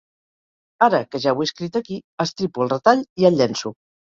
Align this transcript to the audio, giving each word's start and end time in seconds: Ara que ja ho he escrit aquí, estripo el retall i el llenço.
Ara 0.85 1.01
que 1.11 1.21
ja 1.27 1.35
ho 1.35 1.45
he 1.45 1.47
escrit 1.51 1.79
aquí, 1.81 1.99
estripo 2.27 2.67
el 2.67 2.73
retall 2.75 3.07
i 3.25 3.31
el 3.33 3.41
llenço. 3.43 3.75